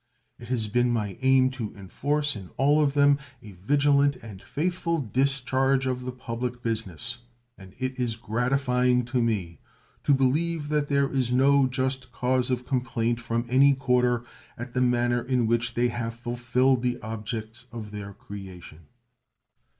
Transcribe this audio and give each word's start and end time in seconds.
It 0.39 0.47
has 0.47 0.65
been 0.67 0.91
my 0.91 1.15
aim 1.21 1.51
to 1.51 1.75
enforce 1.75 2.35
in 2.35 2.49
all 2.57 2.81
of 2.81 2.95
them 2.95 3.19
a 3.43 3.51
vigilant 3.51 4.15
and 4.15 4.41
faithful 4.41 4.99
discharge 4.99 5.85
of 5.85 6.05
the 6.05 6.11
public 6.11 6.63
business, 6.63 7.19
and 7.55 7.75
it 7.77 7.99
is 7.99 8.15
gratifying 8.15 9.05
to 9.05 9.21
me 9.21 9.59
to 10.03 10.15
believe 10.15 10.69
that 10.69 10.89
there 10.89 11.07
is 11.07 11.31
no 11.31 11.67
just 11.67 12.11
cause 12.11 12.49
of 12.49 12.65
complaint 12.65 13.19
from 13.19 13.45
any 13.47 13.75
quarter 13.75 14.23
at 14.57 14.73
the 14.73 14.81
manner 14.81 15.21
in 15.21 15.45
which 15.45 15.75
they 15.75 15.89
have 15.89 16.15
fulfilled 16.15 16.81
the 16.81 16.99
objects 17.03 17.67
of 17.71 17.91
their 17.91 18.11
creation. 18.11 18.87